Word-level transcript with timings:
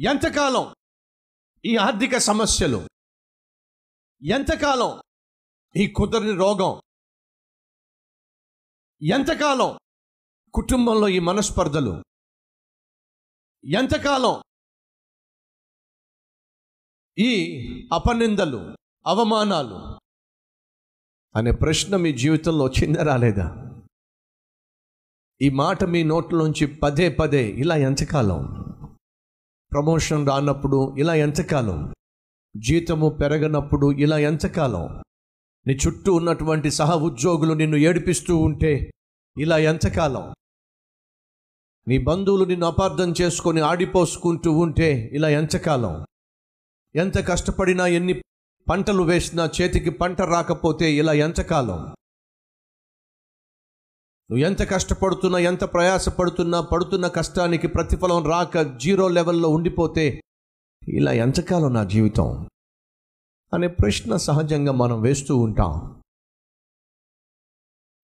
ఎంతకాలం? 0.00 0.74
ఈ 1.64 1.76
ఆర్థిక 1.76 2.18
సమస్యలు. 2.18 2.88
ఎంతకాలం? 4.22 5.02
ఈ 5.76 5.86
కుదరని 5.86 6.36
రోగం. 6.36 6.82
ఎంతకాలం? 9.02 9.78
కుటుంబంలో 10.54 11.08
ఈ 11.08 11.18
మనస్పర్ధలు. 11.18 12.04
ఎంతకాలం? 13.64 14.42
ఈ 17.18 17.56
అపనిందలు 17.92 18.76
అవమానాలు 19.06 20.00
అనే 21.36 21.50
ప్రశ్న 21.50 21.96
మీ 21.96 22.12
జీవితంలో 22.12 22.64
వచ్చిందా 22.64 23.02
రాలేదా? 23.02 23.54
ఈ 25.42 25.48
మాట 25.48 25.84
మీ 25.84 26.02
నోట్లోంచి 26.02 26.78
పదే 26.78 27.08
పదే 27.08 27.44
ఇలా 27.44 27.76
ఎంతకాలం? 27.76 28.67
ప్రమోషన్ 29.72 30.26
రానప్పుడు 30.26 30.96
ఇలా 30.98 31.14
ఎంతకాలం? 31.14 31.94
జీతము 32.56 33.08
పెరగనప్పుడు 33.08 33.92
ఇలా 33.92 34.18
ఎంతకాలం? 34.18 35.02
నీ 35.66 35.78
చుట్టూ 35.86 36.14
ఉన్నటువంటి 36.14 36.70
సహ 36.70 36.94
ఉద్యోగులు 36.94 37.54
నిన్ను 37.54 37.76
ఏడిపిస్తూ 37.76 38.36
ఉంటే 38.36 38.90
ఇలా 39.38 39.58
ఎంతకాలం? 39.58 40.34
నీ 41.88 41.98
బంధువులు 41.98 42.44
నిన్ను 42.44 42.66
అపార్థం 42.66 43.14
చేసుకొని 43.20 43.60
ఆడిపోసుకుంటూ 43.60 44.52
ఉంటే 44.52 45.10
ఇలా 45.12 45.28
ఎంతకాలం? 45.28 46.06
ఎంత 46.96 47.28
కష్టపడినా 47.28 47.86
ఎన్ని 47.86 48.22
పంటలు 48.70 49.02
వేసినా 49.02 49.50
చేతికి 49.60 49.90
పంట 49.90 50.22
రాకపోతే 50.22 50.92
ఇలా 50.92 51.12
ఎంతకాలం? 51.12 51.94
నువ్వు 54.30 54.46
ఎంత 54.46 54.70
కష్టపడుతున్నా 54.70 55.38
ఎంత 55.38 55.64
ప్రయాసపడుతున్నా 55.64 56.60
పడుతున్న 56.60 57.08
కష్టానికి 57.08 57.66
ప్రతిఫలం 57.66 58.26
రాక 58.26 58.58
జీరో 58.76 59.08
లెవెల్లో 59.08 59.48
ఉండిపోతే 59.48 60.22
ఇలా 60.88 61.12
ఎంతకాలం 61.12 61.74
నా 61.74 61.84
జీవితం? 61.84 62.48
అనే 63.54 63.68
ప్రశ్న 63.68 64.16
సహజంగా 64.16 64.72
మనం 64.72 65.00
వేస్తూ 65.00 65.36
ఉంటాం. 65.36 66.02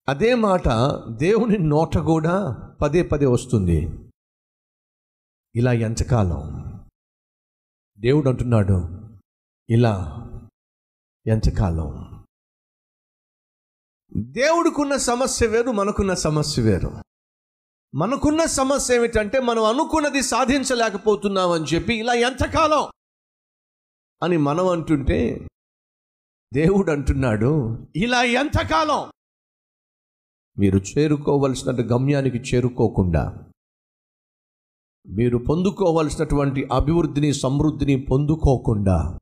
అదే 0.10 0.36
మాట 0.36 0.68
దేవుని 1.10 1.58
నోట 1.58 1.98
కూడా 1.98 2.54
పదే 2.82 3.04
పదే 3.04 3.26
వస్తుంది. 3.26 4.10
ఇలా 5.56 5.74
ఎంతకాలం? 5.74 6.64
దేవుడు 8.00 8.30
అంటున్నాడు 8.30 9.10
ఇలా 9.70 10.22
ఎంతకాలం? 11.28 12.23
దేవుడికున్న 14.18 14.98
సమస్య 14.98 15.48
వేరు 15.48 15.72
మనకున్న 15.72 16.14
సమస్య 16.14 16.62
వేరు. 16.62 16.92
మనకున్న 17.96 18.46
సమస్య 18.46 18.96
ఏమిటంటే 18.96 19.40
మనం 19.40 19.64
అనుకున్నది 19.64 20.22
సాధించలేకపోతున్నామని 20.22 21.64
చెప్పి 21.64 21.94
ఇలా 21.94 22.14
ఎంతకాలం? 22.14 22.92
అని 24.24 24.38
మనం 24.38 24.68
అంటుంటే 24.68 25.48
దేవుడు 26.54 26.92
అంటున్నాడు 26.92 27.78
ఇలా 27.96 28.24
ఎంతకాలం? 28.24 29.12
మీరు 30.60 30.78
చేరుకోవలసిన 30.78 31.72
గమ్యానికి 31.72 32.38
చేరుకోకుండా 32.38 33.44
మీరు 35.08 35.38
పొందుకోవలసినటువంటి 35.38 36.68
అభివృద్ధిని 36.74 37.34
సమృద్ధిని 37.34 38.06
పొందుకోకుండా 38.12 39.20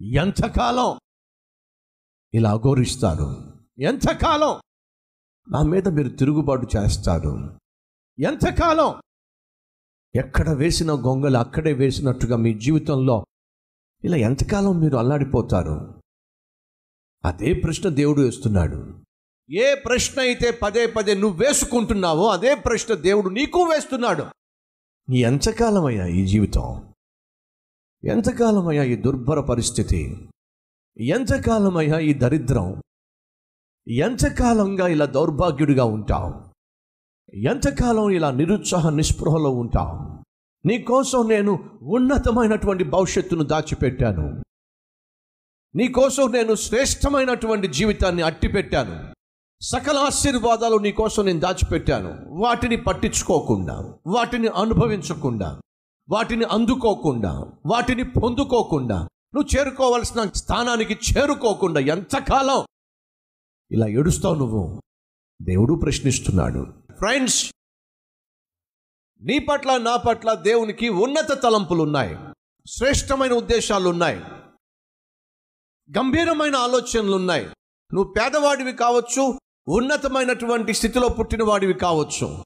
ఎంతకాలం? 0.00 0.98
ఇలా 2.34 2.50
అఘోరిస్తారు. 2.50 3.51
ఎంతకాలం? 3.82 4.60
నా 5.50 5.62
మీద 5.62 5.88
మీరు 5.88 6.08
తిరుగుబాటు 6.08 6.66
చేస్తారు 6.76 7.58
ఎంతకాలం? 8.18 9.02
ఎక్కడ 10.14 10.50
వేసిన 10.50 10.92
గొంగలు 10.92 11.36
అక్కడే 11.36 11.72
వేసినట్టుగా 11.72 12.36
మీ 12.36 12.58
జీవితంలో 12.58 13.24
ఇలా 14.04 14.16
ఎంతకాలం 14.16 14.80
మీరు 14.80 14.96
అల్లాడిపోతారు? 14.96 16.02
అదే 17.24 17.52
ప్రశ్న 17.52 17.88
దేవుడు 17.88 18.20
వేస్తున్నాడు. 18.20 19.04
ఏ 19.50 19.74
ప్రశ్న 19.74 20.20
అయితే 20.20 20.50
పదే 20.50 20.86
పదే 20.86 21.14
నువ్వు 21.14 21.44
వేసుకుంటున్నావో 21.44 22.28
అదే 22.28 22.54
ప్రశ్న 22.54 22.94
దేవుడు 22.94 23.28
నీకు 23.28 23.58
వేస్తున్నాడు. 23.58 24.26
నీ 25.08 25.18
ఎంతకాలమయ్యా 25.18 26.06
ఈ 26.06 26.26
జీవితం? 26.26 26.92
ఎంతకాలమయ్యా 28.04 28.82
ఈ 28.82 28.96
దుర్భర 28.96 29.40
పరిస్థితి? 29.40 30.28
ఎంతకాలమయ్యా 30.96 31.98
ఈ 31.98 32.12
దరిద్రం? 32.12 32.82
ఎంతకాలంగా 33.88 34.88
ఇలా 34.88 35.04
దౌర్భాగ్యుడిగా 35.04 35.84
ఉంటావు? 35.84 36.34
ఎంతకాలం 37.36 38.10
ఇలా 38.10 38.30
నిరుత్సాహ 38.30 38.88
నిస్పృహలో 38.88 39.50
ఉంటావు? 39.50 40.24
నీకోసం 40.68 41.28
నేను 41.28 41.70
ఉన్నతమైనటువంటి 41.82 42.84
భవిష్యత్తును 42.84 43.44
దాచిపెట్టాను. 43.44 44.42
నీకోసం 45.74 46.32
నేను 46.32 46.54
శ్రేష్టమైనటువంటి 46.54 47.68
జీవితాన్ని 47.68 48.22
అట్టిపెట్టాను. 48.22 49.14
సకల 49.62 49.98
ఆశీర్వాదాలు 49.98 50.76
నీకోసం 50.76 51.24
నేను 51.24 51.40
దాచిపెట్టాను. 51.40 52.40
వాటిని 52.40 52.76
పట్టించుకోకుండా 52.76 53.94
వాటిని 54.06 54.48
అనుభవించకుండా 54.48 55.60
వాటిని 56.10 56.44
అందుకోకుండా 56.44 57.44
వాటిని 57.66 58.04
పొందుకోకుండా 58.04 59.08
నువ్వు 59.34 59.58
చేరుకోవాల్సిన 59.58 60.30
స్థానానికి 60.34 60.94
చేరుకోకుండా 60.94 61.80
ఎంతకాలం 61.80 62.64
ఇలా 63.72 63.86
ఏడుస్తావు 63.86 64.34
నువ్వు? 64.34 64.82
దేవుడు 65.42 65.74
ప్రశ్నిస్తున్నాడు. 65.74 66.74
ఫ్రెండ్స్ 66.98 67.52
నీ 69.22 69.38
పట్ల 69.38 69.76
నా 69.76 69.96
పట్ల 69.96 70.34
దేవునికి 70.34 70.88
ఉన్నత 70.88 71.42
తలంపులు 71.42 71.82
ఉన్నాయి 71.82 72.16
శ్రేష్టమైన 72.66 73.32
ఉద్దేశాలు 73.32 73.88
ఉన్నాయి 73.88 74.16
గంభీరమైన 75.98 76.56
ఆలోచనలు 76.56 77.16
ఉన్నాయి 77.16 77.44
నువ్వు 77.94 78.14
పేదవాడివి 78.18 78.72
కావచ్చు 78.72 79.38
ఉన్నతమైనటువంటి 79.68 80.74
స్థితిలో 80.74 81.08
పుట్టినవాడివి 81.08 81.74
కావచ్చు. 81.74 82.44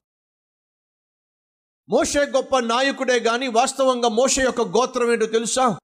మోషే 1.89 2.19
గొప్ప 2.19 2.59
నాయకుడే 2.59 3.19
కానీ 3.19 3.47
వాస్తవంగా 3.47 4.07
మోషే 4.07 4.43
యొక్క 4.43 4.61
గోత్రం 4.61 5.13
ఏంటో 5.13 5.25
తెలుసా? 5.25 5.79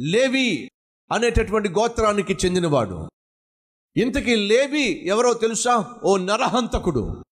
లేవి 0.00 0.70
అనేటటువంటి 1.12 1.68
గోత్రానికి 1.68 2.32
చెందినవాడు. 2.32 3.08
ఇంతకీ 3.96 4.34
లేవి 4.36 5.06
ఎవరో 5.06 5.34
తెలుసా? 5.34 6.00
ఓ 6.04 6.16
నరహంతకుడు. 6.16 7.24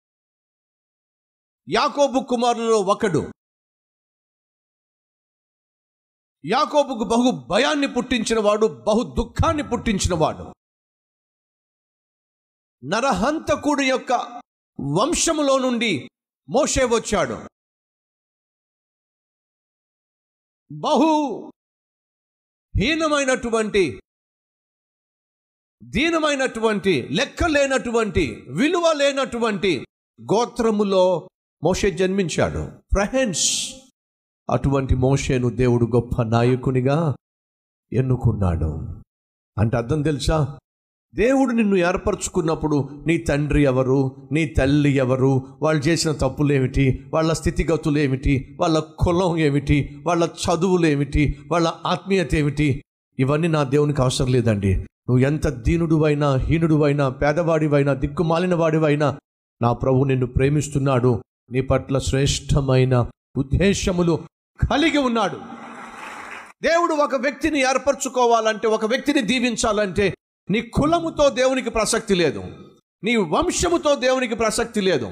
యాకోబు 1.70 2.26
కుమారులలో 2.30 2.80
ఒకడు. 2.80 3.32
యాకోబుకు 6.46 7.04
బహు 7.04 7.48
భయాన్ని 7.48 7.88
పుట్టించినవాడు 7.88 8.66
బహు 8.66 9.16
దుఃఖాన్ని 9.18 9.64
పుట్టించినవాడు. 9.64 10.54
నరహంతకుడు 12.86 13.82
యొక్క 13.82 14.42
వంశములో 15.00 15.58
నుండి 15.58 16.10
మోషే 16.50 16.86
వచ్చాడు. 16.86 17.50
బహు 20.72 21.52
హీనమైనటువంటి 22.80 24.02
దీనమైనటువంటి 25.84 27.08
లెక్క 27.12 27.44
లేనటువంటి 27.44 28.44
విలువ 28.50 28.94
లేనటువంటి 28.98 29.86
గోత్రములో 30.22 31.30
మోషే 31.64 31.92
జన్మించాడు. 31.92 32.72
ఫ్రెండ్స్ 32.94 33.74
అటువంటి 34.50 34.96
మోషేను 34.96 35.50
దేవుడు 35.50 35.86
గొప్ప 35.86 36.22
నాయకునిగా 36.22 37.16
ఎన్నుకున్నాడు. 37.94 39.02
అంటే 39.58 39.78
అర్థం 39.78 40.02
తెలుసా? 40.02 40.58
దేవుడు 41.16 41.52
నిన్ను 41.52 41.76
ఏర్పరచుకున్నప్పుడు 41.76 43.04
నీ 43.08 43.18
తండ్రి 43.18 43.64
ఎవరు 43.64 44.30
నీ 44.32 44.46
తల్లి 44.46 44.92
ఎవరు 44.92 45.48
వాళ్ళు 45.62 45.84
చేసిన 45.84 46.12
తప్పులు 46.12 46.54
ఏమిటి 46.54 47.06
వాళ్ళ 47.14 47.34
స్థితిగతులు 47.34 47.98
ఏమిటి 47.98 48.58
వాళ్ళ 48.60 48.84
కులం 49.00 49.38
ఏమిటి 49.38 50.04
వాళ్ళ 50.06 50.30
చదువులు 50.46 50.86
ఏమిటి 50.86 51.40
వాళ్ళ 51.52 51.74
ఆత్మీయత 51.86 52.36
ఏమిటి? 52.36 52.84
ఇవన్నీ 53.20 53.48
నా 53.48 53.64
దేవునికి 53.64 54.02
అవసరం 54.02 54.28
లేదండి. 54.28 54.86
నువ్వు 55.10 55.26
ఎంత 55.26 55.48
దీనుడువైనా 55.48 56.36
హీనుడువైనా 56.36 57.10
పేదవాడివైనా 57.10 57.94
దిక్కుమాలిన 57.94 58.56
వాడివైనా 58.56 59.20
నా 59.62 59.74
ప్రభు 59.74 60.04
నిన్ను 60.04 60.26
ప్రేమిస్తున్నాడు. 60.26 61.24
నీ 61.52 61.62
పట్ల 61.62 62.00
శ్రేష్టమైన 62.00 63.10
ఉద్దేశములు 63.38 64.20
కలిగి 64.72 64.98
ఉన్నాడు. 64.98 65.38
దేవుడు 66.64 66.94
ఒక 66.94 67.16
వ్యక్తిని 67.16 67.60
ఏర్పరచుకోవాలంటే 67.60 68.68
ఒక 68.68 68.86
వ్యక్తిని 68.86 69.22
దీవించాలంటే 69.22 70.14
నీ 70.50 70.62
కులముతో 70.62 71.30
దేవునికి 71.30 71.70
ప్రసక్తి 71.70 72.16
లేదు. 72.16 72.44
నీ 73.04 73.16
వంశముతో 73.16 73.96
దేవునికి 73.96 74.36
ప్రసక్తి 74.36 74.82
లేదు. 74.82 75.06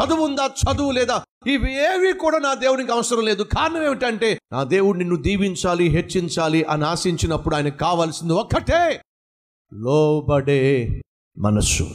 చదువు 0.00 0.24
ఉందా? 0.24 0.46
చదువు 0.46 0.90
లేదా? 0.90 1.22
ఇవి 1.46 1.74
ఏవి 1.74 2.12
కూడా 2.12 2.38
నా 2.38 2.54
దేవునికి 2.54 2.92
అవసరం 2.92 3.20
లేదు. 3.20 3.42
కారణం 3.42 3.84
ఏమిటంటే 3.84 4.38
నా 4.52 4.64
దేవుడు 4.64 4.98
నిన్ను 4.98 5.16
దీవించాలి 5.16 5.84
హెచ్చించాలి 5.84 6.64
అని 6.64 6.84
ఆశించినప్పుడు 6.84 7.54
ఆయన 7.54 7.68
కావాల్సింది 7.68 8.32
ఒక్కటే. 8.32 9.00
లోబడే 9.74 10.88
మనస్సు. 11.38 11.90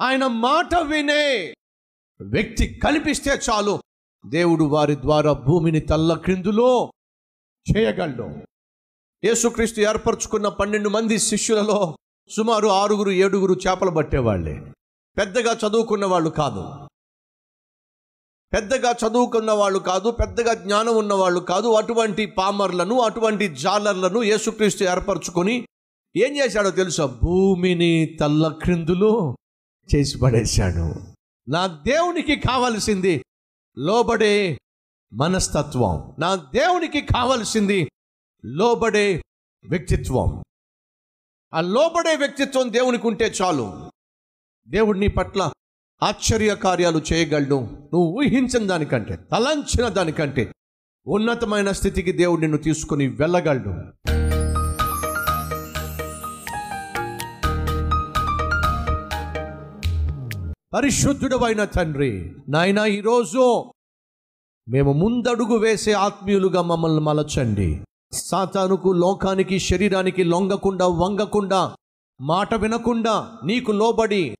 ఆయన 0.00 0.26
మాట 0.26 0.74
వినే 0.74 1.54
వ్యక్తి 2.20 2.80
కనిపిస్తే 2.84 3.30
చాలు. 3.30 3.82
దేవుడు 4.26 4.64
వారి 4.64 4.96
ద్వారా 4.96 5.32
భూమిని 5.32 5.80
తల్ల 5.80 6.14
క్రిందులో 6.14 6.92
చేయగలడు. 7.76 8.28
యేసుక్రీస్తు 9.24 9.80
ఏర్పరచుకున్న 9.80 10.48
పన్నెండు 10.48 10.88
మంది 10.88 11.18
శిష్యులలో 11.18 11.98
సుమారు 12.28 12.68
ఆరుగురు 12.68 13.10
ఏడుగురు 13.10 13.54
చేపలు 13.54 13.90
పట్టేవాళ్ళే. 13.90 14.72
పెద్దగా 15.16 15.52
చదువుకున్న 15.52 16.06
వాళ్ళు 16.06 16.30
కాదు. 16.30 16.88
పెద్దగా 18.52 18.90
చదువుకున్న 18.90 19.52
వాళ్ళు 19.52 19.78
కాదు 19.78 20.10
పెద్దగా 20.10 20.54
జ్ఞానం 20.54 20.96
ఉన్నవాళ్ళు 20.96 21.40
కాదు. 21.40 21.72
అటువంటి 21.72 22.26
పామర్లను 22.26 23.00
అటువంటి 23.00 23.54
జాలర్లను 23.54 24.22
యేసుక్రీస్తు 24.22 24.84
ఏర్పరచుకొని 24.84 25.66
ఏం 26.16 26.36
చేశాడో 26.36 26.70
తెలుసా? 26.70 27.06
భూమిని 27.06 28.16
తల్ల 28.20 28.48
క్రిందులు 28.48 29.36
చేసి 29.94 30.18
పడేశాడు. 30.18 30.94
నా 31.48 31.66
దేవునికి 31.66 32.36
కావలసింది 32.36 33.24
లోబడే 33.78 34.58
మనస్తత్వం. 35.12 36.16
నా 36.18 36.34
దేవునికి 36.34 37.00
కావలసింది 37.00 37.90
లోబడే 38.44 39.22
వ్యక్తిత్వం. 39.64 40.42
ఆ 41.54 41.60
లోబడే 41.60 42.16
వ్యక్తిత్వం 42.16 42.72
దేవునికి 42.72 43.06
ఉంటే 43.06 43.32
చాలు. 43.42 43.90
దేవుడు 44.68 44.98
నీ 44.98 45.08
పట్ల 45.08 45.52
ఆశ్చర్య 46.02 46.54
కార్యాలు 46.54 47.02
చేయగలడు. 47.12 47.54
నువ్వు 47.54 48.06
ఊహించిన 48.06 48.66
దానికంటే 48.66 49.16
తలంచిన 49.16 49.88
దానికంటే 49.88 50.52
ఉన్నతమైన 51.06 51.72
స్థితికి 51.72 52.12
దేవుడు 52.12 52.40
నిన్ను 52.40 52.58
తీసుకుని 52.58 53.08
వెళ్ళగలడు. 53.08 53.92
పరిశుద్ధుడవైన 60.72 61.64
తండ్రి 61.64 62.34
నాయన 62.48 62.78
ఈరోజు 62.78 63.64
మేము 64.68 64.92
ముందడుగు 64.92 65.56
వేసే 65.58 65.92
ఆత్మీయులుగా 65.92 66.62
మమ్మల్ని 66.62 67.00
మలచండి. 67.00 67.84
సాతానుకు 68.12 68.92
లోకానికి 68.92 69.58
శరీరానికి 69.58 70.24
లొంగకుండా 70.24 70.86
వంగకుండా 70.86 71.76
మాట 72.20 72.54
వినకుండా 72.54 73.40
నీకు 73.44 73.72
లోబడి 73.72 74.36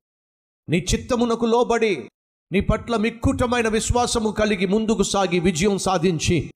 నీ 0.69 0.79
చిత్తమునకు 0.79 1.46
లోబడి 1.46 2.08
నీ 2.52 2.61
పట్ల 2.61 2.96
మిక్కుటమైన 2.96 3.69
విశ్వాసము 3.69 4.31
కలిగి 4.31 4.67
ముందుకు 4.67 5.02
సాగి 5.02 5.40
విజయం 5.40 5.79
సాధించి 5.79 6.50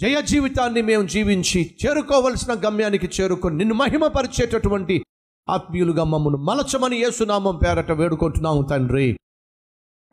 జయ 0.00 0.20
జీవితాన్ని 0.20 0.82
మేము 0.82 1.06
జీవించి 1.06 1.76
చేరుకోవలసిన 1.86 2.54
గమ్యానికి 2.54 3.06
చేరుకొని 3.06 3.56
నిన్ను 3.56 3.74
మహిమపరిచేటటువంటి 3.74 5.02
ఆత్మీయులుగా 5.48 6.04
మమ్మను 6.04 6.36
మలచమని 6.36 6.96
యేసునామం 6.96 7.56
పేరట 7.56 7.92
వేడుకుంటున్నాము 7.92 8.62
తండ్రి. 8.62 9.18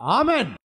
ఆమెన్. 0.02 0.52